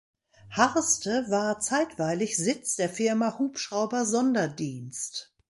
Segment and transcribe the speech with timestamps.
[0.49, 5.31] Harste war zeitweilig Sitz der Firma Hubschrauber Sonder Dienst.